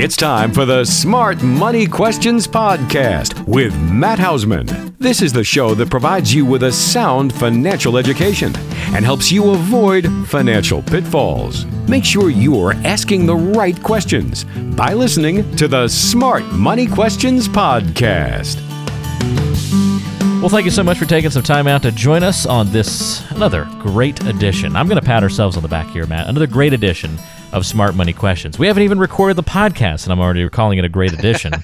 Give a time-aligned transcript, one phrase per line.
[0.00, 4.96] It's time for the Smart Money Questions Podcast with Matt Hausman.
[4.98, 8.54] This is the show that provides you with a sound financial education
[8.94, 11.64] and helps you avoid financial pitfalls.
[11.88, 14.44] Make sure you are asking the right questions
[14.76, 18.60] by listening to the Smart Money Questions Podcast.
[20.40, 23.28] Well, thank you so much for taking some time out to join us on this
[23.32, 24.76] another great edition.
[24.76, 26.28] I'm going to pat ourselves on the back here, Matt.
[26.28, 27.18] Another great edition
[27.52, 28.58] of Smart Money Questions.
[28.58, 31.52] We haven't even recorded the podcast, and I'm already calling it a great edition.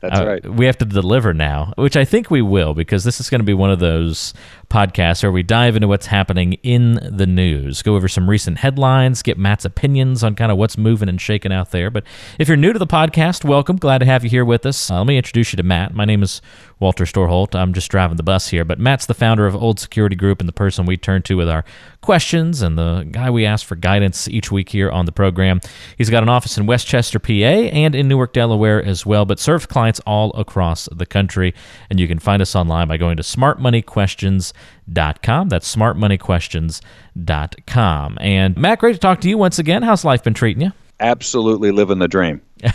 [0.00, 0.48] That's uh, right.
[0.48, 3.44] We have to deliver now, which I think we will, because this is going to
[3.44, 4.32] be one of those
[4.68, 9.22] podcasts where we dive into what's happening in the news, go over some recent headlines,
[9.22, 11.90] get Matt's opinions on kind of what's moving and shaking out there.
[11.90, 12.04] But
[12.38, 13.76] if you're new to the podcast, welcome.
[13.76, 14.90] Glad to have you here with us.
[14.90, 15.92] Uh, let me introduce you to Matt.
[15.92, 16.40] My name is
[16.78, 17.54] Walter Storholt.
[17.54, 20.48] I'm just driving the bus here, but Matt's the founder of Old Security Group and
[20.48, 21.64] the person we turn to with our
[22.00, 25.60] questions and the guy we ask for guidance each week here on the program.
[25.98, 29.38] He's got an office in West Chester, PA, and in Newark, Delaware as well, but
[29.38, 31.54] serves clients all across the country.
[31.90, 35.48] And you can find us online by going to smartmoneyquestions.com.
[35.48, 38.18] That's smartmoneyquestions.com.
[38.20, 39.82] And Matt, great to talk to you once again.
[39.82, 40.72] How's life been treating you?
[40.98, 42.40] Absolutely living the dream.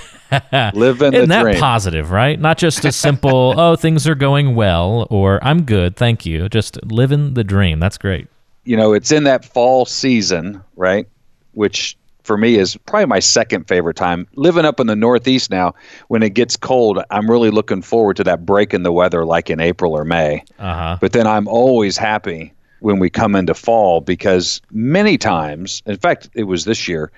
[0.73, 1.60] living Isn't the that dream.
[1.60, 2.39] positive, right?
[2.39, 6.50] Not just a simple, oh, things are going well, or I'm good, thank you.
[6.50, 7.80] Just living the dream.
[7.80, 8.28] That's great.
[8.66, 11.08] You know, it's in that fall season, right?
[11.53, 14.27] Which for me is probably my second favorite time.
[14.35, 15.75] Living up in the Northeast now,
[16.08, 19.49] when it gets cold, I'm really looking forward to that break in the weather, like
[19.49, 20.43] in April or May.
[20.59, 20.97] Uh-huh.
[20.99, 26.30] But then I'm always happy when we come into fall because many times, in fact,
[26.33, 27.11] it was this year,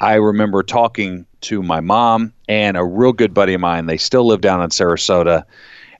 [0.00, 3.86] I remember talking to my mom and a real good buddy of mine.
[3.86, 5.44] They still live down in Sarasota.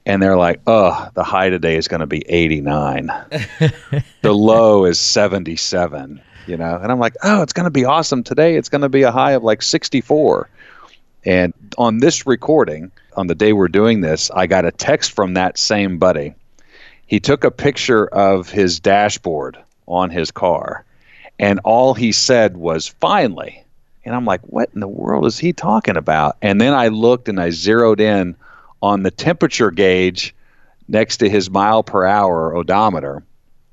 [0.07, 3.07] And they're like, oh, the high today is going to be 89.
[4.23, 6.79] the low is 77 you know?
[6.81, 8.23] And i'm like oh it's going to be awesome.
[8.23, 10.48] Today it's going to be a high of like 64
[11.25, 15.35] and on this recording on the day we're doing this i got a text from
[15.35, 16.35] that same buddy.
[17.07, 20.85] He took a picture of his dashboard on his car
[21.39, 23.63] and all he said was finally.
[24.05, 26.36] And i'm like what in the world is he talking about?
[26.42, 28.36] And then i looked and i zeroed in
[28.86, 30.35] on the temperature gauge
[30.89, 33.24] next to his mile per hour odometer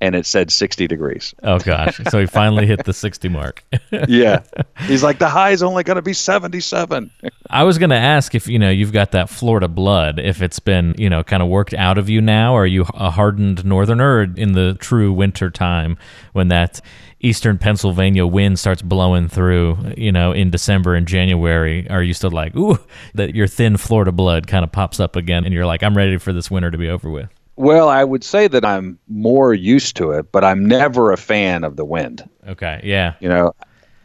[0.04, 1.34] and it said 60 degrees.
[1.44, 1.98] Oh gosh.
[2.10, 3.64] So he finally hit the 60 mark.
[4.10, 4.44] yeah.
[4.82, 7.10] He's like the high is only going to be 77.
[7.50, 10.60] I was going to ask if, you know, you've got that Florida blood, if it's
[10.60, 13.64] been, you know, kind of worked out of you now or are you a hardened
[13.64, 15.98] northerner in the true winter time
[16.34, 16.82] when that
[17.22, 22.30] eastern Pennsylvania wind starts blowing through, you know, in December and January, are you still
[22.30, 22.78] like, ooh,
[23.14, 26.18] that your thin Florida blood kind of pops up again and you're like, I'm ready
[26.18, 27.30] for this winter to be over with?
[27.56, 31.64] Well, I would say that I'm more used to it, but I'm never a fan
[31.64, 32.28] of the wind.
[32.48, 33.14] Okay, yeah.
[33.20, 33.54] You know,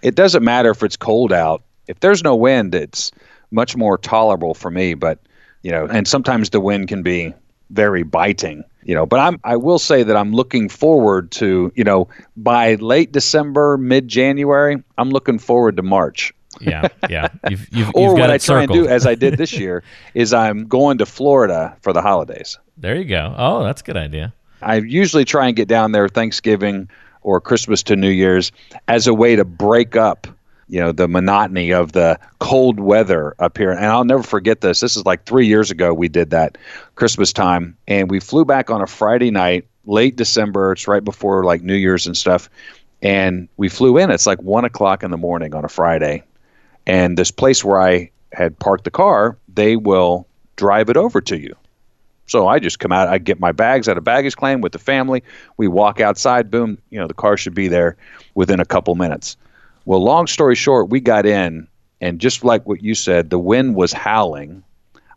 [0.03, 1.63] it doesn't matter if it's cold out.
[1.87, 3.11] If there's no wind, it's
[3.51, 5.19] much more tolerable for me, but
[5.63, 7.33] you know, and sometimes the wind can be
[7.71, 11.85] very biting, you know, but I'm I will say that I'm looking forward to, you
[11.85, 16.33] know, by late December, mid-January, I'm looking forward to March.
[16.61, 17.29] Yeah, yeah.
[17.49, 18.79] You've, you've, or you've what I try circled.
[18.79, 19.83] and do, as I did this year,
[20.15, 22.59] is I'm going to Florida for the holidays.
[22.77, 23.35] There you go.
[23.37, 24.33] Oh, that's a good idea.
[24.63, 26.89] I usually try and get down there Thanksgiving
[27.23, 28.53] or Christmas to New Year's
[28.89, 30.27] as a way to break up,
[30.69, 33.71] you know, the monotony of the cold weather up here.
[33.71, 34.81] And I'll never forget this.
[34.81, 36.59] This is like three years ago we did that
[36.95, 40.73] Christmas time, and we flew back on a Friday night, late December.
[40.73, 42.51] It's right before like New Year's and stuff.
[43.01, 44.11] And we flew in.
[44.11, 46.25] It's like one o'clock in the morning on a Friday,
[46.89, 50.27] and this place where I had parked the car, they will
[50.57, 51.55] drive it over to you.
[52.27, 54.79] So I just come out, I get my bags out of baggage claim with the
[54.79, 55.23] family.
[55.57, 57.97] We walk outside, boom, you know, the car should be there
[58.35, 59.37] within a couple minutes.
[59.85, 61.69] Well, long story short, we got in,
[62.01, 64.63] and just like what you said, the wind was howling.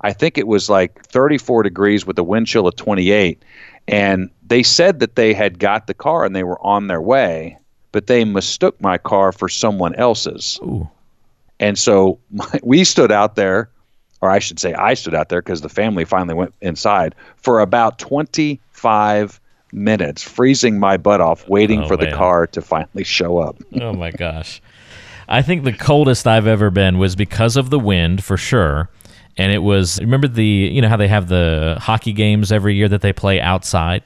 [0.01, 3.43] I think it was like 34 degrees with a wind chill of 28.
[3.87, 7.57] And they said that they had got the car and they were on their way,
[7.91, 10.59] but they mistook my car for someone else's.
[10.63, 10.89] Ooh.
[11.61, 13.69] And so my, we stood out there
[14.21, 17.59] or I should say, I stood out there because the family finally went inside for
[17.59, 19.39] about 25
[19.73, 22.09] minutes, freezing my butt off, waiting oh, for man.
[22.09, 23.57] the car to finally show up.
[23.81, 24.61] oh my gosh.
[25.27, 28.89] I think the coldest I've ever been was because of the wind, for sure.
[29.37, 32.89] And it was, remember the, you know, how they have the hockey games every year
[32.89, 34.03] that they play outside?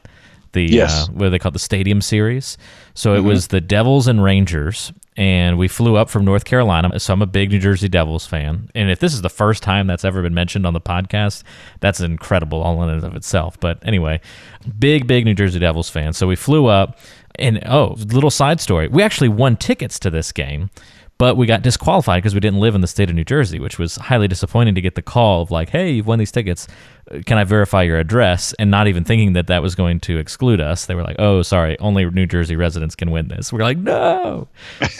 [0.51, 1.09] The, yes.
[1.09, 2.57] uh, what they call the stadium series.
[2.93, 3.27] So it mm-hmm.
[3.27, 6.99] was the Devils and Rangers, and we flew up from North Carolina.
[6.99, 8.69] So I'm a big New Jersey Devils fan.
[8.75, 11.43] And if this is the first time that's ever been mentioned on the podcast,
[11.79, 13.59] that's incredible all in and of itself.
[13.59, 14.19] But anyway,
[14.77, 16.13] big, big New Jersey Devils fan.
[16.13, 16.99] So we flew up,
[17.37, 18.87] and oh, little side story.
[18.87, 20.69] We actually won tickets to this game.
[21.17, 23.79] But we got disqualified because we didn't live in the state of New Jersey, which
[23.79, 26.67] was highly disappointing to get the call of like, "Hey, you've won these tickets.
[27.09, 30.17] Uh, can I verify your address?" And not even thinking that that was going to
[30.17, 30.85] exclude us.
[30.85, 34.49] They were like, "Oh, sorry, only New Jersey residents can win this." We're like, "No."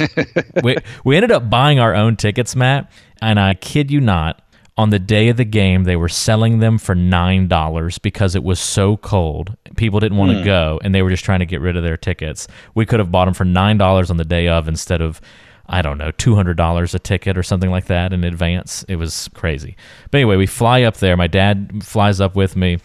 [0.64, 2.90] we we ended up buying our own tickets, Matt,
[3.22, 4.42] and I kid you not,
[4.78, 8.44] on the day of the game, they were selling them for nine dollars because it
[8.44, 9.56] was so cold.
[9.78, 10.46] People didn't want to hmm.
[10.46, 12.48] go, and they were just trying to get rid of their tickets.
[12.74, 15.22] We could have bought them for nine dollars on the day of instead of,
[15.68, 18.84] I don't know, two hundred dollars a ticket or something like that in advance.
[18.88, 19.76] It was crazy.
[20.12, 21.18] But anyway, we fly up there.
[21.18, 22.80] My dad flies up with me,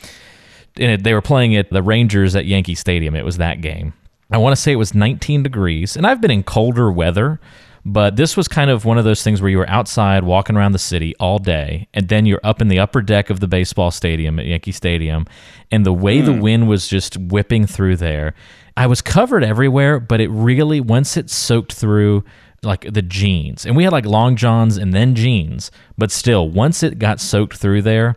[0.77, 3.15] and it, they were playing at the Rangers at Yankee Stadium.
[3.15, 3.93] It was that game.
[4.31, 7.41] I want to say it was 19 degrees, and I've been in colder weather.
[7.85, 10.73] But this was kind of one of those things where you were outside walking around
[10.73, 13.91] the city all day, and then you're up in the upper deck of the baseball
[13.91, 15.27] stadium at Yankee Stadium,
[15.71, 16.41] and the way the hmm.
[16.41, 18.35] wind was just whipping through there,
[18.77, 22.23] I was covered everywhere, but it really, once it soaked through
[22.63, 26.83] like the jeans, and we had like long johns and then jeans, but still, once
[26.83, 28.17] it got soaked through there,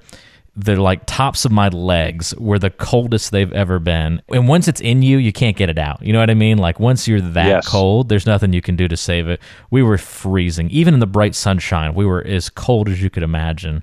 [0.56, 4.22] the like tops of my legs were the coldest they've ever been.
[4.30, 6.04] And once it's in you, you can't get it out.
[6.04, 6.60] You know what I mean?
[6.60, 7.68] Like once you're that Yes.
[7.68, 9.40] cold, there's nothing you can do to save it.
[9.72, 10.70] We were freezing.
[10.70, 13.82] Even in the bright sunshine, we were as cold as you could imagine.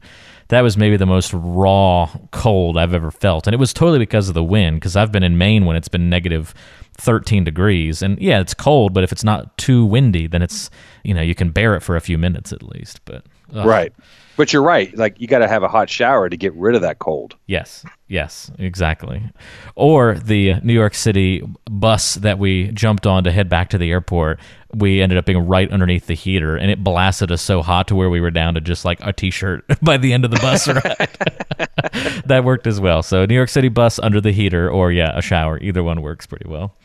[0.51, 3.47] That was maybe the most raw cold I've ever felt.
[3.47, 5.89] And it was totally because of the wind, because I've been in Maine when it's
[5.89, 6.55] been negative
[6.99, 8.03] 13 degrees.
[8.03, 10.69] And yeah, it's cold, but if it's not too windy, then it's,
[11.05, 13.01] you know, you can bear it for a few minutes at least.
[13.05, 13.67] But ugh.
[13.67, 13.93] Right.
[14.37, 14.97] But you're right.
[14.97, 17.37] Like you got to have a hot shower to get rid of that cold.
[17.47, 19.23] Yes, yes, exactly.
[19.75, 23.91] Or the New York City bus that we jumped on to head back to the
[23.91, 24.41] airport,
[24.73, 27.95] we ended up being right underneath the heater, and it blasted us so hot to
[27.95, 30.67] where we were down to just like a t-shirt by the end of the bus
[30.67, 32.23] ride.
[32.25, 33.03] that worked as well.
[33.03, 35.59] So New York City bus under the heater, or yeah, a shower.
[35.59, 36.77] Either one works pretty well.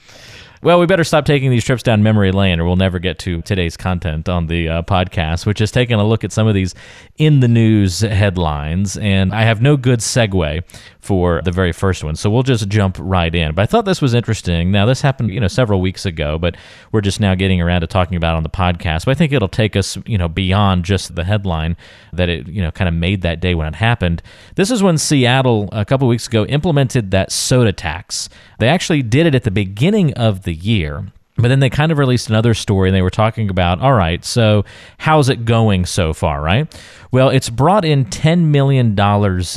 [0.62, 3.42] Well, we better stop taking these trips down memory lane, or we'll never get to
[3.42, 6.74] today's content on the uh, podcast, which is taking a look at some of these
[7.18, 8.98] in the news headlines.
[8.98, 10.64] And I have no good segue
[11.02, 13.54] for the very first one, so we'll just jump right in.
[13.54, 14.72] But I thought this was interesting.
[14.72, 16.56] Now, this happened, you know, several weeks ago, but
[16.92, 19.06] we're just now getting around to talking about on the podcast.
[19.06, 21.76] But I think it'll take us, you know, beyond just the headline
[22.14, 24.24] that it, you know, kind of made that day when it happened.
[24.56, 28.30] This is when Seattle a couple weeks ago implemented that soda tax.
[28.58, 31.06] They actually did it at the beginning of the year.
[31.38, 34.24] But then they kind of released another story and they were talking about, all right,
[34.24, 34.64] so
[34.98, 36.74] how's it going so far, right?
[37.12, 38.98] Well, it's brought in $10 million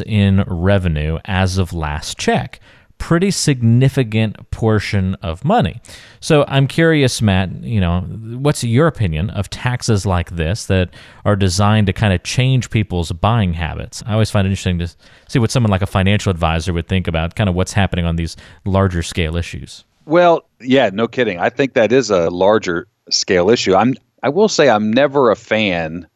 [0.07, 2.59] in revenue as of last check.
[2.99, 5.81] Pretty significant portion of money.
[6.19, 10.91] So I'm curious, Matt, you know, what's your opinion of taxes like this that
[11.25, 14.03] are designed to kind of change people's buying habits?
[14.05, 14.89] I always find it interesting to
[15.29, 18.17] see what someone like a financial advisor would think about kind of what's happening on
[18.17, 19.85] these larger scale issues.
[20.09, 21.39] Well, yeah, no kidding.
[21.39, 23.75] I think that is a larger scale issue.
[23.75, 26.09] I'm I will say I'm never a fan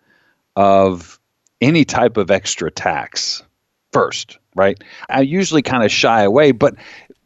[0.56, 1.20] of
[1.60, 3.42] any type of extra tax
[3.92, 4.82] first, right?
[5.10, 6.74] I usually kind of shy away, but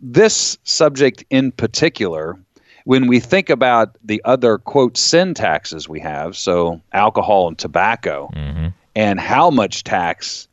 [0.00, 2.36] this subject in particular,
[2.84, 8.28] when we think about the other quote sin taxes we have, so alcohol and tobacco,
[8.34, 8.66] mm-hmm.
[8.96, 10.48] and how much tax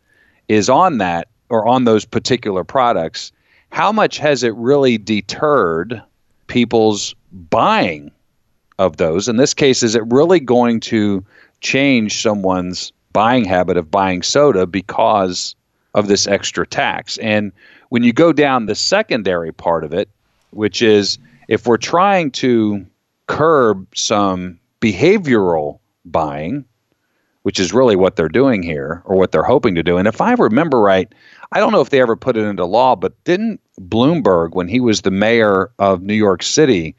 [0.48, 3.32] is on that or on those particular products,
[3.74, 6.00] how much has it really deterred
[6.46, 8.12] people's buying
[8.78, 9.28] of those?
[9.28, 11.26] In this case, is it really going to
[11.60, 15.56] change someone's buying habit of buying soda because
[15.96, 17.18] of this extra tax?
[17.18, 17.52] And
[17.90, 20.08] when you go down the secondary part of it,
[20.52, 22.86] which is if we're trying to
[23.26, 26.64] curb some behavioral buying,
[27.44, 29.98] which is really what they're doing here or what they're hoping to do.
[29.98, 31.14] And if I remember right,
[31.52, 34.80] I don't know if they ever put it into law, but didn't Bloomberg, when he
[34.80, 36.96] was the mayor of New York City,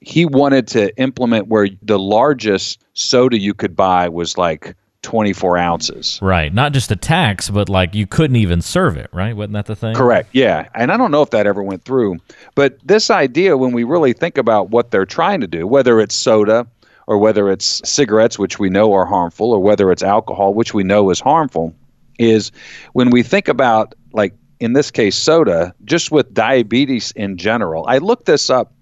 [0.00, 6.18] he wanted to implement where the largest soda you could buy was like 24 ounces.
[6.20, 6.52] Right.
[6.52, 9.36] Not just a tax, but like you couldn't even serve it, right?
[9.36, 9.94] Wasn't that the thing?
[9.94, 10.28] Correct.
[10.32, 10.68] Yeah.
[10.74, 12.18] And I don't know if that ever went through.
[12.54, 16.14] But this idea, when we really think about what they're trying to do, whether it's
[16.14, 16.66] soda
[17.08, 20.84] or whether it's cigarettes, which we know are harmful, or whether it's alcohol, which we
[20.84, 21.74] know is harmful,
[22.18, 22.52] is
[22.92, 27.86] when we think about, like in this case, soda, just with diabetes in general.
[27.88, 28.74] I looked this up,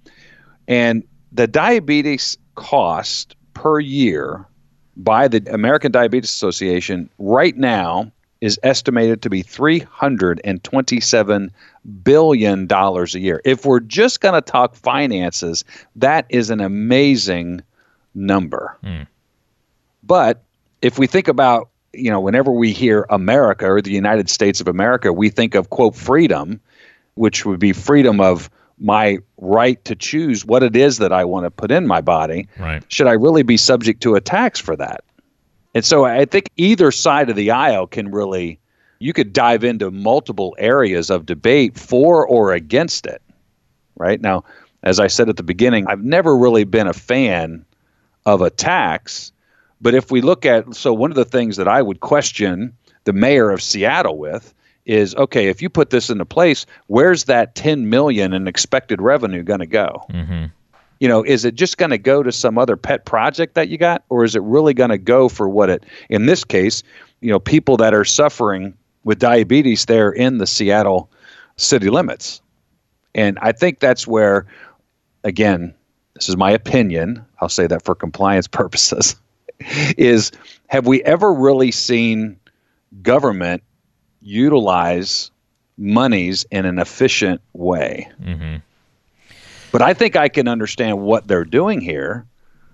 [0.66, 4.45] and the diabetes cost per year
[4.97, 11.50] by the American Diabetes Association right now is estimated to be $327
[12.02, 13.40] billion a year.
[13.45, 15.64] If we're just going to talk finances,
[15.95, 17.62] that is an amazing
[18.16, 18.76] number.
[18.82, 19.02] Hmm.
[20.02, 20.42] But
[20.82, 24.68] if we think about, you know, whenever we hear America or the United States of
[24.68, 26.61] America, we think of, quote, freedom,
[27.14, 31.44] which would be freedom of my right to choose what it is that I want
[31.44, 32.82] to put in my body, Right.
[32.88, 35.02] should I really be subject to a tax for that?
[35.75, 38.58] And so I think either side of the aisle can really,
[38.99, 43.23] you could dive into multiple areas of debate for or against it.
[43.96, 44.44] Right now,
[44.82, 47.64] as I said at the beginning, I've never really been a fan
[48.26, 49.33] of a tax.
[49.80, 53.12] But if we look at, so one of the things that I would question the
[53.12, 54.52] mayor of Seattle with
[54.85, 59.42] is okay, if you put this into place, where's that 10 million in expected revenue
[59.42, 60.04] going to go?
[60.11, 60.47] Mm-hmm.
[61.00, 63.78] you know, is it just going to go to some other pet project that you
[63.78, 65.85] got, or is it really going to go for what it?
[66.09, 66.83] In this case,
[67.21, 71.11] you know, people that are suffering with diabetes there in the Seattle
[71.56, 72.40] city limits,
[73.14, 74.47] and I think that's where,
[75.25, 75.75] again,
[76.16, 77.25] this is my opinion.
[77.40, 79.16] I'll say that for compliance purposes.
[79.96, 80.32] is
[80.66, 82.38] have we ever really seen
[83.02, 83.62] government
[84.20, 85.30] utilize
[85.76, 88.08] monies in an efficient way?
[88.20, 88.56] Mm-hmm.
[89.73, 92.26] But I think I can understand what they're doing here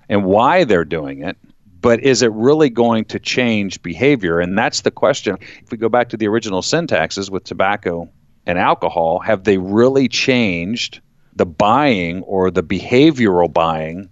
[0.09, 1.37] and why they're doing it.
[1.81, 4.39] But is it really going to change behavior?
[4.39, 5.37] And that's the question.
[5.65, 8.09] If we go back to the original sin taxes with tobacco
[8.47, 11.01] and alcohol, have they really changed
[11.37, 14.09] the buying or the behavioral buying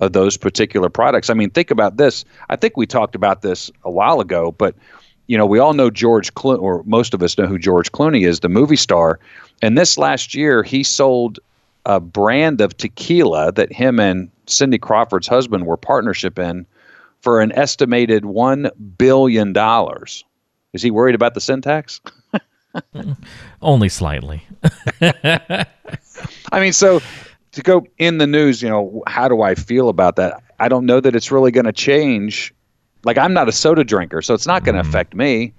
[0.00, 1.30] of those particular products?
[1.30, 2.24] I mean, think about this.
[2.48, 4.74] I think we talked about this a while ago, but
[5.26, 8.26] you know, we all know George Clooney, or most of us know who George Clooney
[8.26, 9.20] is, the movie star.
[9.62, 11.38] And this last year, he sold
[11.86, 16.66] a brand of tequila that him and Cindy Crawford's husband were partnership in
[17.20, 20.24] for an estimated one billion dollars.
[20.72, 22.00] Is he worried about the sin tax?
[23.62, 24.46] Only slightly.
[25.00, 25.66] I
[26.60, 27.00] mean, so
[27.52, 30.42] to go in the news, you know, how do I feel about that?
[30.58, 32.54] I don't know that it's really going to change.
[33.04, 34.88] Like, I'm not a soda drinker, so it's not going to mm.
[34.88, 35.52] affect me.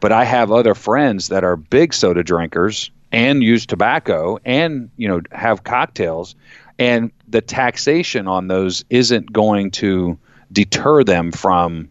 [0.00, 5.06] But I have other friends that are big soda drinkers and use tobacco and, you
[5.06, 6.34] know, have cocktails.
[6.78, 10.18] And the taxation on those isn't going to
[10.50, 11.88] deter them from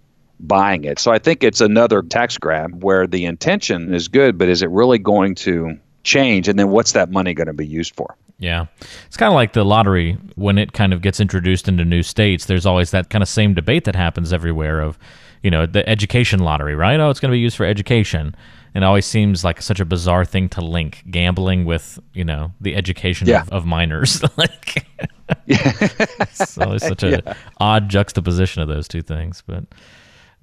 [0.47, 0.99] buying it.
[0.99, 4.69] So I think it's another tax grab where the intention is good, but is it
[4.69, 6.47] really going to change?
[6.47, 8.15] And then what's that money going to be used for?
[8.39, 8.65] Yeah.
[9.05, 12.45] It's kind of like the lottery when it kind of gets introduced into new states.
[12.45, 14.97] There's always that kind of same debate that happens everywhere of,
[15.43, 16.99] you know, the education lottery, right?
[16.99, 18.35] Oh, it's going to be used for education.
[18.73, 22.51] And it always seems like such a bizarre thing to link gambling with, you know,
[22.61, 23.41] the education Yeah.
[23.43, 24.23] of, of minors.
[24.37, 24.87] like,
[25.47, 29.43] it's always such a odd juxtaposition of those two things.
[29.45, 29.65] But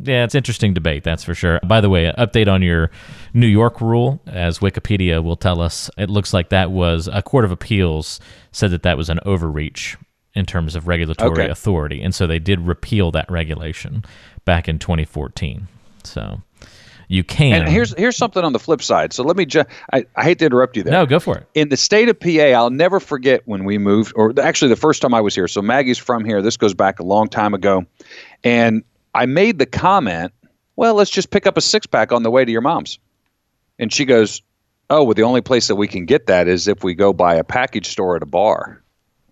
[0.01, 1.61] yeah, it's interesting debate, that's for sure.
[1.67, 2.91] By the way, an update on your
[3.35, 7.45] New York rule, as Wikipedia will tell us, it looks like that was a court
[7.45, 8.21] of appeals
[8.53, 9.97] said that that was an overreach
[10.35, 11.49] in terms of regulatory Okay.
[11.49, 14.05] authority, and so they did repeal that regulation
[14.45, 15.67] back in 2014.
[16.05, 16.43] So
[17.09, 17.63] you can.
[17.63, 19.13] And here's here's something on the flip side.
[19.13, 20.93] So let me just I, I hate to interrupt you there.
[20.93, 21.47] no, go for it.
[21.55, 25.03] in the state of PA, I'll never forget when we moved, or actually the first
[25.03, 25.49] time I was here.
[25.49, 26.41] So Maggie's from here.
[26.43, 27.85] This goes back a long time ago.
[28.45, 28.85] And
[29.19, 30.33] I made the comment,
[30.77, 33.01] well, let's just pick up a six pack on the way to your mom's.
[33.77, 34.43] And she goes,
[34.91, 37.35] oh, well, the only place that we can get that is if we go by
[37.35, 38.81] a package store at a bar.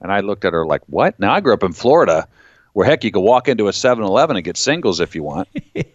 [0.00, 1.21] And I looked at her like, what?
[1.21, 2.26] Now, I grew up in Florida
[2.73, 5.49] where, heck, you could walk into a 7 Eleven and get singles if you want.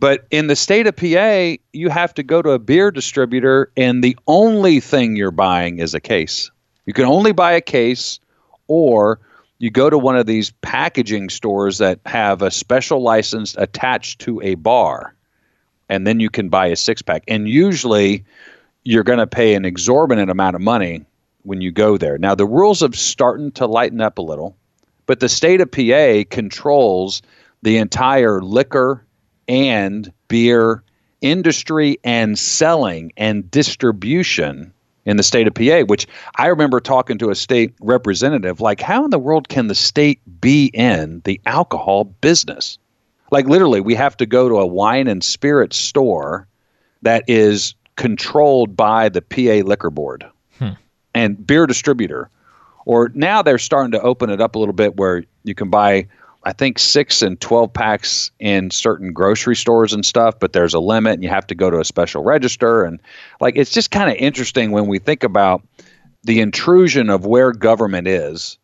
[0.00, 4.02] But in the state of PA, you have to go to a beer distributor, and
[4.02, 6.50] the only thing you're buying is a case.
[6.86, 8.18] You can only buy a case,
[8.66, 9.20] or
[9.60, 14.40] you go to one of these packaging stores that have a special license attached to
[14.40, 15.14] a bar,
[15.90, 17.22] and then you can buy a six pack.
[17.28, 18.24] And usually,
[18.84, 21.04] you're going to pay an exorbitant amount of money
[21.42, 22.16] when you go there.
[22.16, 24.56] Now, the rules have starting to lighten up a little,
[25.04, 27.20] but the state of PA controls
[27.60, 29.04] the entire liquor
[29.46, 30.82] and beer
[31.20, 34.72] industry and selling and distribution
[35.06, 39.04] in the state of PA, which I remember talking to a state representative like, how
[39.04, 42.78] in the world can the state be in the alcohol business?
[43.30, 46.48] Like, literally, we have to go to a wine and spirit store
[47.02, 50.24] that is controlled by the PA Liquor Board
[50.58, 50.70] hmm.
[51.14, 52.28] and beer distributor.
[52.86, 56.08] Or now they're starting to open it up a little bit where you can buy,
[56.42, 60.80] I think, six and 12 packs in certain grocery stores and stuff, but there's a
[60.80, 62.84] limit and you have to go to a special register.
[62.84, 63.00] And
[63.40, 65.62] like, it's just kind of interesting when we think about
[66.22, 68.58] the intrusion of where government is.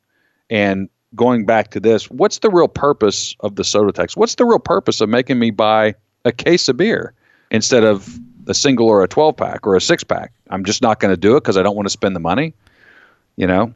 [0.49, 4.16] And going back to this what's the real purpose of the soda tax?
[4.16, 7.14] What's the real purpose of making me buy a case of beer
[7.50, 10.33] instead of a single or a 12 pack or a six pack?
[10.50, 12.54] I'm just not going to do it because i don't want to spend the money
[13.37, 13.75] you know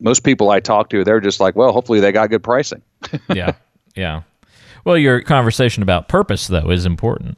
[0.00, 2.82] most people i talk to they're just like well hopefully they got good pricing
[3.34, 3.52] yeah,
[3.96, 4.22] yeah.
[4.84, 7.36] Well, your conversation about purpose though is important.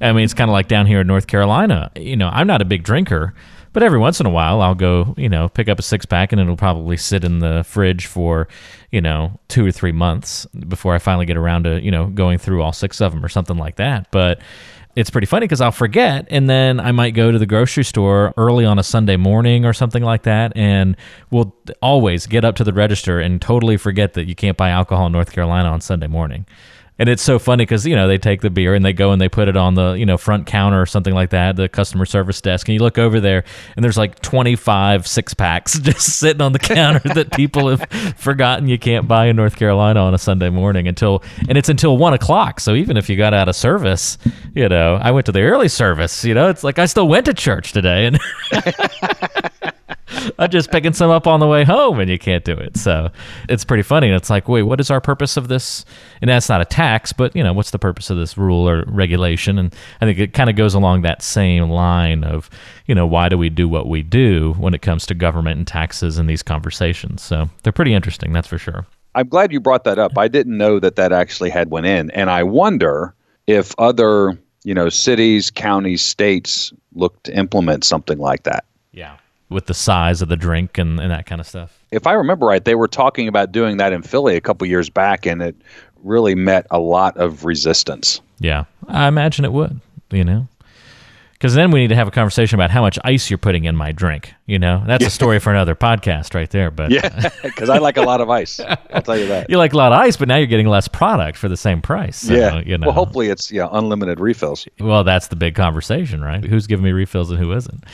[0.00, 1.90] I mean, it's kind of like down here in North Carolina.
[1.96, 3.34] You know, I'm not a big drinker,
[3.72, 6.32] But every once in a while, I'll go, you know, pick up a six pack
[6.32, 8.48] and it'll probably sit in the fridge for,
[8.90, 12.38] you know, two or three months before I finally get around to, you know, going
[12.38, 14.10] through all six of them or something like that.
[14.10, 14.40] But
[14.96, 18.32] it's pretty funny because I'll forget, and then I might go to the grocery store
[18.38, 20.96] early on a Sunday morning or something like that, and
[21.30, 25.06] we'll always get up to the register and totally forget that you can't buy alcohol
[25.06, 26.46] in North Carolina on Sunday morning.
[26.98, 29.20] And it's so funny because you know they take the beer and they go and
[29.20, 32.06] they put it on the you know front counter or something like that, the customer
[32.06, 33.44] service desk, and you look over there
[33.76, 38.68] and there's like 25 six packs just sitting on the counter that people have forgotten
[38.68, 42.14] you can't buy in North Carolina on a Sunday morning until and it's until one
[42.14, 42.60] o'clock.
[42.60, 44.16] So even if you got out of service,
[44.54, 46.24] you know, I went to the early service.
[46.24, 48.18] You know, it's like I still went to church today and.
[50.38, 52.76] I'm just picking some up on the way home, and you can't do it.
[52.76, 53.10] So
[53.48, 54.08] it's pretty funny.
[54.08, 55.84] And it's like, wait, what is our purpose of this?
[56.20, 58.84] And that's not a tax, but you know, what's the purpose of this rule or
[58.86, 59.58] regulation?
[59.58, 62.50] And I think it kind of goes along that same line of,
[62.86, 65.66] you know, why do we do what we do when it comes to government and
[65.66, 67.22] taxes and these conversations?
[67.22, 68.86] So they're pretty interesting, that's for sure.
[69.14, 70.18] I'm glad you brought that up.
[70.18, 73.14] I didn't know that that actually had went in, and I wonder
[73.46, 78.64] if other, you know, cities, counties, states look to implement something like that.
[78.92, 79.16] Yeah
[79.48, 81.82] with the size of the drink and, and that kind of stuff.
[81.90, 84.90] If I remember right, they were talking about doing that in Philly a couple years
[84.90, 85.56] back, and it
[86.02, 88.20] really met a lot of resistance.
[88.38, 89.80] Yeah, I imagine it would.
[90.10, 90.46] You know,
[91.32, 93.76] because then we need to have a conversation about how much ice you're putting in
[93.76, 94.32] my drink.
[94.46, 96.70] You know, that's a story for another podcast right there.
[96.70, 98.58] But yeah, because I like a lot of ice.
[98.60, 99.50] I'll tell you that.
[99.56, 101.82] You like a lot of ice, but now you're getting less product for the same
[101.82, 102.16] price.
[102.16, 102.60] So, yeah.
[102.60, 102.86] You know.
[102.86, 104.66] Well, hopefully it's yeah unlimited refills.
[104.80, 106.42] Well, that's the big conversation, right?
[106.42, 107.84] Who's giving me refills and who isn't?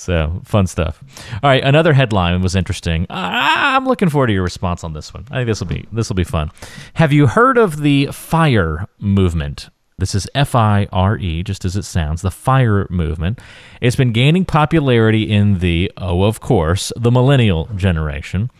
[0.00, 1.04] So fun stuff.
[1.42, 3.06] All right, another headline was interesting.
[3.10, 5.26] I'm looking forward to your response on this one.
[5.30, 6.50] I think this will be this will be fun.
[6.94, 9.68] Have you heard of the FIRE movement?
[9.98, 13.38] This is F I R E, just as it sounds, the FIRE movement.
[13.82, 18.50] It's been gaining popularity in the, oh, of course, the millennial generation.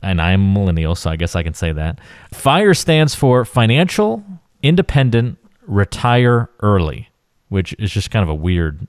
[0.00, 2.00] And I'm a millennial, so I guess I can say that.
[2.32, 4.24] FIRE stands for Financial
[4.62, 5.36] Independent
[5.66, 7.10] Retire Early,
[7.50, 8.88] which is just kind of a weird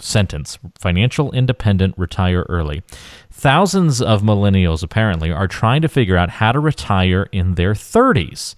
[0.00, 2.82] sentence financial independent retire early.
[3.30, 8.54] Thousands of millennials apparently are trying to figure out how to retire in their 30s.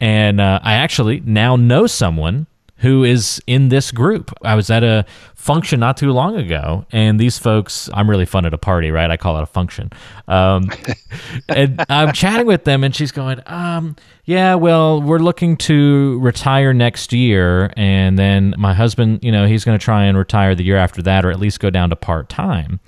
[0.00, 2.46] And uh, I actually now know someone
[2.78, 4.30] who is in this group.
[4.42, 8.44] I was at a function not too long ago, and these folks, I'm really fun
[8.44, 9.10] at a party, right?
[9.10, 9.90] I call it a function.
[10.28, 10.70] Um,
[11.48, 16.74] and I'm chatting with them, and she's going, um, Yeah, well, we're looking to retire
[16.74, 17.72] next year.
[17.76, 21.00] And then my husband, you know, he's going to try and retire the year after
[21.02, 22.80] that, or at least go down to part time.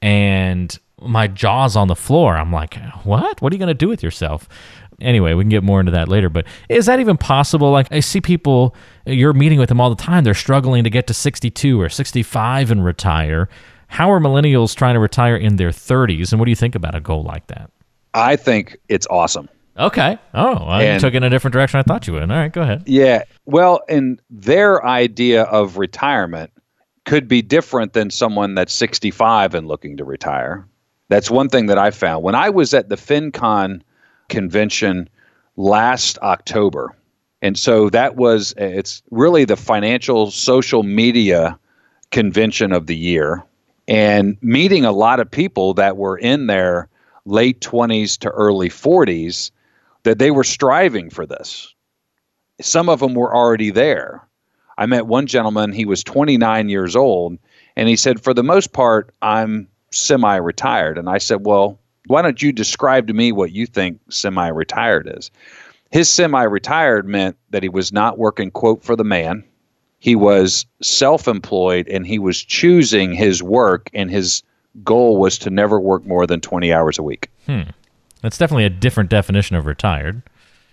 [0.00, 2.36] And my jaw's on the floor.
[2.36, 3.42] I'm like, What?
[3.42, 4.48] What are you going to do with yourself?
[5.00, 6.28] Anyway, we can get more into that later.
[6.28, 7.70] But is that even possible?
[7.70, 8.74] Like, I see people,
[9.06, 10.24] you're meeting with them all the time.
[10.24, 13.48] They're struggling to get to 62 or 65 and retire.
[13.88, 16.32] How are millennials trying to retire in their 30s?
[16.32, 17.70] And what do you think about a goal like that?
[18.14, 19.48] I think it's awesome.
[19.76, 20.18] Okay.
[20.34, 22.22] Oh, I and, took it in a different direction I thought you would.
[22.22, 22.84] All right, go ahead.
[22.86, 23.24] Yeah.
[23.44, 26.52] Well, and their idea of retirement
[27.04, 30.66] could be different than someone that's 65 and looking to retire.
[31.08, 32.22] That's one thing that I found.
[32.22, 33.82] When I was at the FinCon
[34.34, 35.08] convention
[35.56, 36.94] last October.
[37.40, 41.58] And so that was, it's really the financial social media
[42.10, 43.44] convention of the year.
[43.86, 46.88] And meeting a lot of people that were in their
[47.26, 49.50] late 20s to early 40s
[50.02, 51.72] that they were striving for this.
[52.60, 54.26] Some of them were already there.
[54.76, 57.38] I met one gentleman, he was 29 years old,
[57.76, 60.98] and he said, For the most part, I'm semi retired.
[60.98, 65.12] And I said, Well, why don't you describe to me what you think semi retired
[65.16, 65.30] is?
[65.90, 69.44] His semi retired meant that he was not working, quote, for the man.
[69.98, 74.42] He was self employed and he was choosing his work, and his
[74.82, 77.30] goal was to never work more than 20 hours a week.
[77.46, 77.62] Hmm.
[78.22, 80.22] That's definitely a different definition of retired.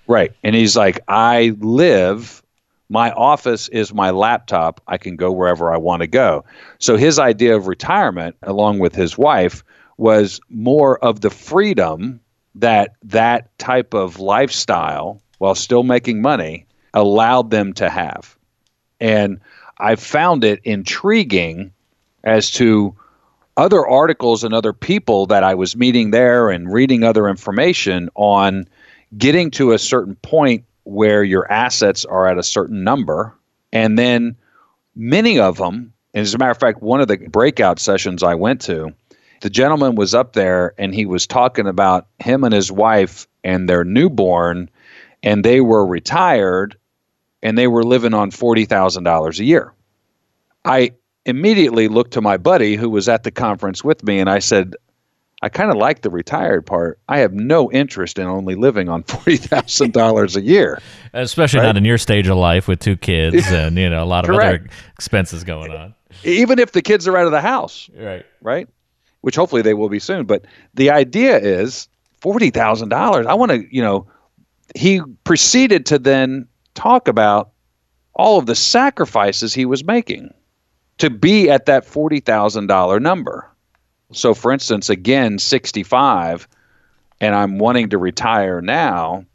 [0.08, 0.34] Right.
[0.44, 2.42] And he's like, I live,
[2.90, 4.82] my office is my laptop.
[4.88, 6.44] I can go wherever I want to go.
[6.80, 9.64] So his idea of retirement, along with his wife,
[10.02, 12.20] was more of the freedom
[12.56, 18.36] that that type of lifestyle, while still making money, allowed them to have.
[19.00, 19.40] And
[19.78, 21.72] I found it intriguing
[22.24, 22.96] as to
[23.56, 28.68] other articles and other people that I was meeting there and reading other information on
[29.16, 33.38] getting to a certain point where your assets are at a certain number.
[33.72, 34.36] And then
[34.96, 38.34] many of them, and as a matter of fact, one of the breakout sessions I
[38.34, 38.96] went to,
[39.42, 43.68] the gentleman was up there and he was talking about him and his wife and
[43.68, 44.70] their newborn,
[45.24, 46.78] and they were retired
[47.44, 49.74] and they were living on $40,000 a year.
[50.64, 50.92] I
[51.26, 54.76] immediately looked to my buddy who was at the conference with me and I said,
[55.44, 57.00] I kind of like the retired part.
[57.10, 60.80] I have no interest in only living on forty thousand dollars a year,
[61.14, 61.66] especially right?
[61.66, 64.36] not in your stage of life with two kids and you know a lot of
[64.36, 65.96] other expenses going on.
[66.24, 68.24] Even if the kids are out of the house, right?
[68.42, 68.70] Right,
[69.22, 70.26] which hopefully they will be soon.
[70.26, 71.88] But the idea is
[72.20, 73.26] forty thousand dollars.
[73.26, 74.08] I want to, you know,
[74.76, 77.52] he proceeded to then talk about
[78.14, 80.34] all of the sacrifices he was making
[80.98, 83.52] to be at that forty thousand dollar number
[84.12, 86.48] so, for instance, again, 65,
[87.20, 89.26] and I'm wanting to retire now.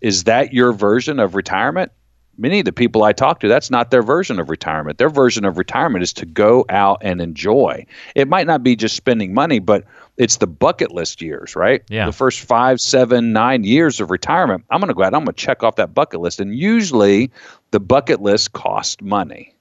[0.00, 1.92] Is that your version of retirement?
[2.36, 4.98] Many of the people I talk to, that's not their version of retirement.
[4.98, 7.86] Their version of retirement is to go out and enjoy.
[8.14, 9.84] It might not be just spending money, but
[10.16, 11.82] it's the bucket list years, right?
[11.88, 12.06] Yeah.
[12.06, 15.34] The first five, seven, nine years of retirement, I'm going to go out, I'm going
[15.34, 16.40] to check off that bucket list.
[16.40, 17.30] And usually
[17.70, 19.54] the bucket list costs money.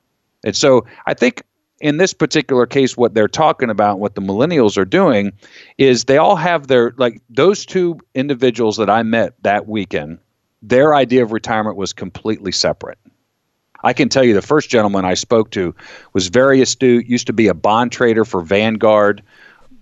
[0.43, 1.43] And so I think
[1.83, 5.33] in this particular case, what they're talking about, what the millennials are doing,
[5.77, 10.19] is they all have their like those two individuals that I met that weekend.
[10.63, 12.97] Their idea of retirement was completely separate.
[13.83, 15.75] I can tell you the first gentleman I spoke to
[16.13, 19.21] was very astute, used to be a bond trader for Vanguard,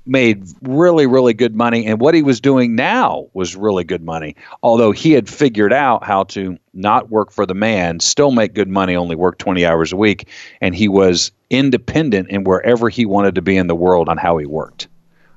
[0.07, 1.85] made really, really good money.
[1.85, 4.35] And what he was doing now was really good money.
[4.63, 8.67] Although he had figured out how to not work for the man, still make good
[8.67, 10.27] money, only work 20 hours a week.
[10.61, 14.37] And he was independent in wherever he wanted to be in the world on how
[14.37, 14.87] he worked.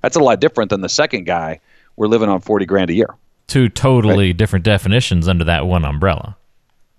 [0.01, 1.61] That's a lot different than the second guy.
[1.97, 3.15] We're living on 40 grand a year.
[3.47, 4.37] Two totally right?
[4.37, 6.37] different definitions under that one umbrella.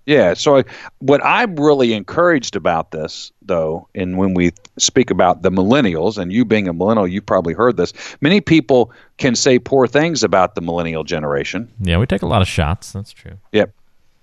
[0.06, 0.34] Yeah.
[0.34, 0.62] So
[1.00, 6.32] what I'm really encouraged about this, though, and when we speak about the millennials, and
[6.32, 7.92] you being a millennial, you've probably heard this.
[8.20, 11.68] Many people can say poor things about the millennial generation.
[11.80, 12.92] Yeah, we take a lot of shots.
[12.92, 13.36] That's true.
[13.50, 13.72] Yep.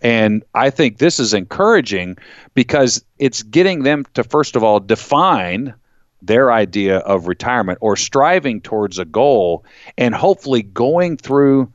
[0.02, 2.18] And I think this is encouraging
[2.54, 5.74] because it's getting them to first of all define
[6.22, 9.66] their idea of retirement or striving towards a goal,
[9.98, 11.72] and hopefully going through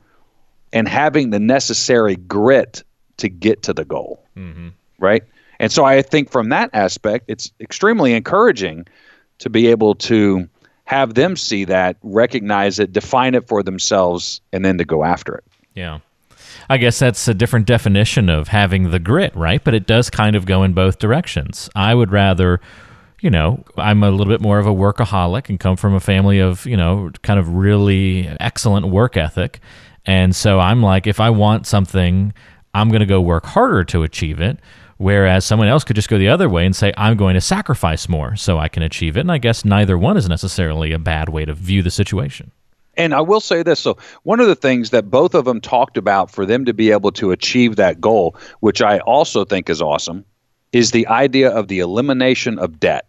[0.73, 2.83] and having the necessary grit
[3.17, 4.23] to get to the goal.
[4.37, 4.69] Mm-hmm.
[4.99, 5.23] Right.
[5.59, 8.85] And so I think from that aspect, it's extremely encouraging
[9.39, 10.47] to be able to
[10.85, 15.35] have them see that, recognize it, define it for themselves, and then to go after
[15.35, 15.43] it.
[15.75, 15.99] Yeah.
[16.69, 19.63] I guess that's a different definition of having the grit, right?
[19.63, 21.69] But it does kind of go in both directions.
[21.75, 22.59] I would rather,
[23.21, 26.39] you know, I'm a little bit more of a workaholic and come from a family
[26.39, 29.59] of, you know, kind of really excellent work ethic.
[30.05, 32.33] And so I'm like, if I want something
[32.73, 34.59] I'm going to go work harder to achieve it.
[34.97, 38.09] Whereas someone else could just go the other way and say, I'm going to sacrifice
[38.09, 39.21] more so I can achieve it.
[39.21, 42.51] And I guess neither one is necessarily a bad way to view the situation.
[42.97, 43.79] And I will say this.
[43.79, 46.91] So, one of the things that both of them talked about for them to be
[46.91, 50.25] able to achieve that goal, which I also think is awesome,
[50.73, 53.07] is the idea of the elimination of debt.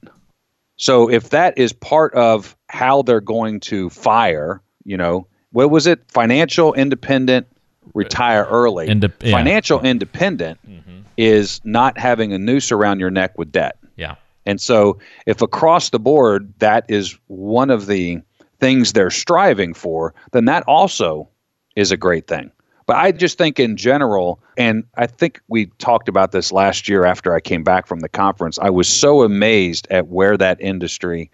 [0.77, 5.87] So, if that is part of how they're going to fire, you know, what was
[5.87, 6.01] it?
[6.09, 7.47] Financial independent
[7.95, 8.89] retire early.
[8.89, 9.09] Yeah.
[9.21, 11.01] Financial independent mm-hmm.
[11.17, 13.77] is not having a noose around your neck with debt.
[13.97, 14.17] Yeah.
[14.47, 18.21] And so, if across the board that is one of the
[18.59, 21.29] things they're striving for, then that also
[21.77, 22.51] is a great thing.
[22.87, 27.05] But I just think in general, and I think we talked about this last year
[27.05, 31.31] after I came back from the conference, I was so amazed at where that industry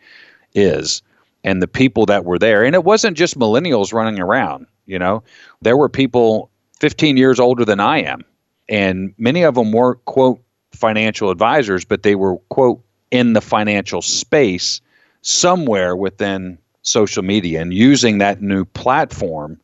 [0.54, 1.02] is
[1.46, 2.64] and the people that were there.
[2.64, 4.66] And it wasn't just millennials running around.
[4.84, 5.22] You know,
[5.62, 8.22] there were people 15 years older than I am,
[8.68, 12.82] and many of them weren't quote financial advisors, but they were quote
[13.12, 14.80] in the financial space
[15.22, 19.58] somewhere within social media and using that new platform.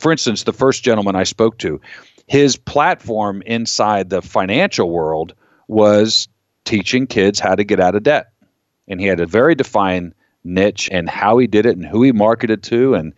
[0.00, 1.80] For instance, the first gentleman I spoke to,
[2.26, 5.34] his platform inside the financial world
[5.68, 6.28] was
[6.64, 8.32] teaching kids how to get out of debt.
[8.88, 12.12] And he had a very defined niche and how he did it and who he
[12.12, 13.12] marketed to and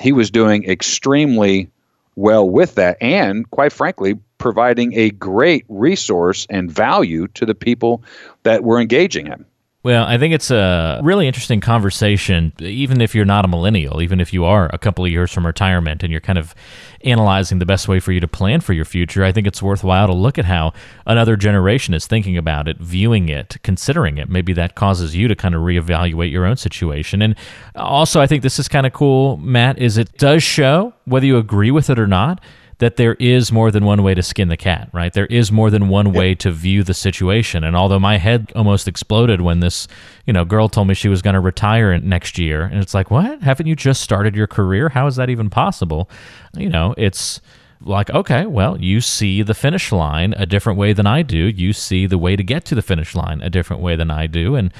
[0.00, 1.70] he was doing extremely
[2.16, 8.02] well with that and quite frankly providing a great resource and value to the people
[8.42, 9.46] that were engaging him
[9.86, 14.18] well, I think it's a really interesting conversation, even if you're not a millennial, even
[14.18, 16.56] if you are a couple of years from retirement and you're kind of
[17.02, 19.22] analyzing the best way for you to plan for your future.
[19.22, 20.72] I think it's worthwhile to look at how
[21.06, 24.28] another generation is thinking about it, viewing it, considering it.
[24.28, 27.22] Maybe that causes you to kind of reevaluate your own situation.
[27.22, 27.36] And
[27.76, 31.38] also, I think this is kind of cool, Matt, is it does show, whether you
[31.38, 32.40] agree with it or not,
[32.78, 35.12] that there is more than one way to skin the cat, right?
[35.12, 37.64] There is more than one way to view the situation.
[37.64, 39.88] And although my head almost exploded when this,
[40.26, 43.10] you know, girl told me she was going to retire next year, and it's like,
[43.10, 43.42] what?
[43.42, 44.90] Haven't you just started your career?
[44.90, 46.10] How is that even possible?
[46.54, 47.40] You know, it's
[47.80, 51.36] like, okay, well, you see the finish line a different way than I do.
[51.36, 54.26] You see the way to get to the finish line a different way than I
[54.26, 54.54] do.
[54.54, 54.72] And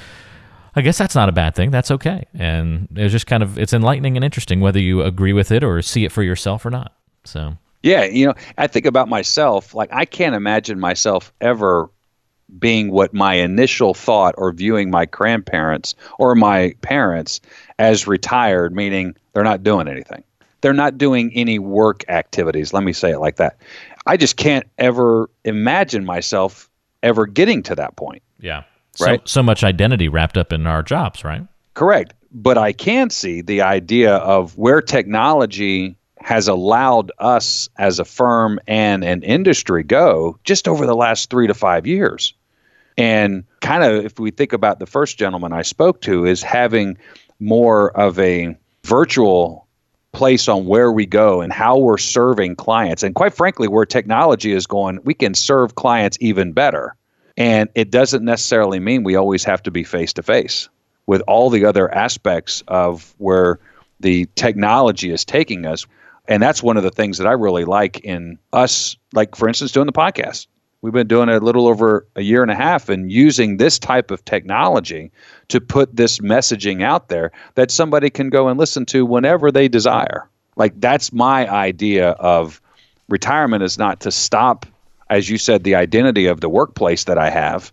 [0.75, 1.71] I guess that's not a bad thing.
[1.71, 2.25] That's okay.
[2.35, 5.81] And it's just kind of it's enlightening and interesting whether you agree with it or
[5.81, 6.93] see it for yourself or not.
[7.23, 11.89] So yeah, you know, I think about myself like I can't imagine myself ever
[12.59, 17.41] being what my initial thought or viewing my grandparents or my parents
[17.79, 20.23] as retired, meaning they're not doing anything.
[20.61, 22.73] They're not doing any work activities.
[22.73, 23.57] Let me say it like that.
[24.05, 26.69] I just can't ever imagine myself
[27.03, 28.23] ever getting to that point.
[28.39, 28.63] Yeah.
[28.99, 29.21] Right.
[29.27, 31.43] So, so much identity wrapped up in our jobs, right?
[31.73, 32.13] Correct.
[32.31, 35.96] But I can see the idea of where technology
[36.27, 41.47] has allowed us as a firm and an industry go just over the last three
[41.47, 42.33] to five years.
[42.97, 46.97] And kind of, if we think about the first gentleman I spoke to, is having
[47.39, 49.67] more of a virtual
[50.11, 53.03] place on where we go and how we're serving clients.
[53.03, 56.93] And quite frankly, where technology is going, we can serve clients even better.
[57.37, 60.67] And it doesn't necessarily mean we always have to be face to face
[61.05, 63.59] with all the other aspects of where
[64.01, 65.85] the technology is taking us.
[66.27, 69.71] And that's one of the things that I really like in us, like, for instance,
[69.71, 70.47] doing the podcast.
[70.81, 73.79] We've been doing it a little over a year and a half and using this
[73.79, 75.11] type of technology
[75.47, 79.67] to put this messaging out there that somebody can go and listen to whenever they
[79.67, 80.29] desire.
[80.55, 82.61] Like that's my idea of
[83.09, 84.65] retirement is not to stop
[85.09, 87.71] as you said the identity of the workplace that I have.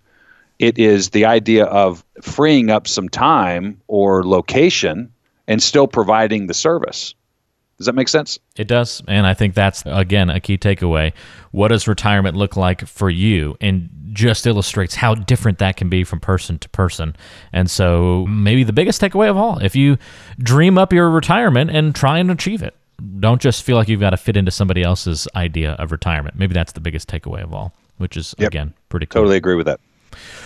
[0.58, 5.12] It is the idea of freeing up some time or location
[5.48, 7.14] and still providing the service.
[7.78, 8.38] Does that make sense?
[8.56, 9.02] It does.
[9.08, 11.12] And I think that's, again, a key takeaway.
[11.50, 13.56] What does retirement look like for you?
[13.60, 17.16] And just illustrates how different that can be from person to person.
[17.52, 19.98] And so, maybe the biggest takeaway of all if you
[20.38, 22.76] dream up your retirement and try and achieve it,
[23.18, 26.36] don't just feel like you've got to fit into somebody else's idea of retirement.
[26.36, 28.48] Maybe that's the biggest takeaway of all, which is, yep.
[28.48, 29.22] again, pretty cool.
[29.22, 29.80] Totally agree with that.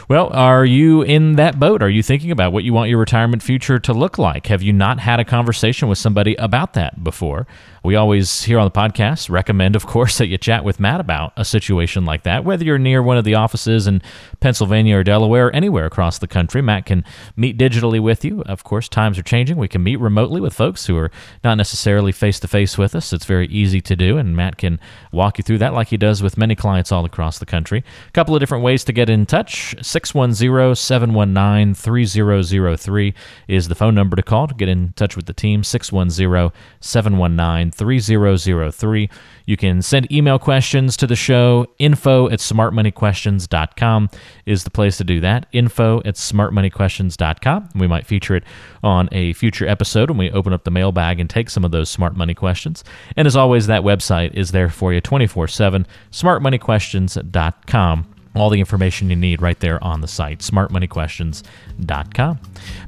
[0.08, 1.82] Well, are you in that boat?
[1.82, 4.46] Are you thinking about what you want your retirement future to look like?
[4.46, 7.46] Have you not had a conversation with somebody about that before?
[7.84, 11.32] We always here on the podcast recommend, of course, that you chat with Matt about
[11.36, 12.44] a situation like that.
[12.44, 14.02] Whether you're near one of the offices in
[14.40, 17.04] Pennsylvania or Delaware, or anywhere across the country, Matt can
[17.36, 18.42] meet digitally with you.
[18.42, 19.56] Of course, times are changing.
[19.56, 21.10] We can meet remotely with folks who are
[21.44, 23.12] not necessarily face to face with us.
[23.12, 24.80] It's very easy to do, and Matt can
[25.12, 27.84] walk you through that like he does with many clients all across the country.
[28.08, 33.14] A couple of different ways to get in touch 610 719 3003
[33.46, 35.62] is the phone number to call to get in touch with the team.
[35.62, 39.10] 610 719 3003.
[39.46, 41.66] You can send email questions to the show.
[41.78, 44.10] Info at smartmoneyquestions.com
[44.44, 45.46] is the place to do that.
[45.52, 47.70] Info at smartmoneyquestions.com.
[47.74, 48.44] We might feature it
[48.82, 51.88] on a future episode when we open up the mailbag and take some of those
[51.88, 52.84] smart money questions.
[53.16, 59.10] And as always, that website is there for you 24 7, smartmoneyquestions.com all the information
[59.10, 62.38] you need right there on the site, smartmoneyquestions.com.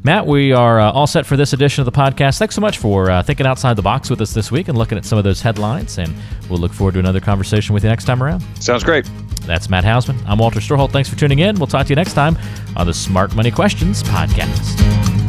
[0.03, 2.39] Matt, we are uh, all set for this edition of the podcast.
[2.39, 4.99] Thanks so much for uh, thinking outside the box with us this week and looking
[4.99, 5.99] at some of those headlines.
[5.99, 6.15] And
[6.49, 8.43] we'll look forward to another conversation with you next time around.
[8.61, 9.09] Sounds great.
[9.43, 10.23] That's Matt Hausman.
[10.27, 10.93] I'm Walter Storholt.
[10.93, 11.57] Thanks for tuning in.
[11.57, 12.39] We'll talk to you next time
[12.77, 15.20] on the Smart Money Questions podcast.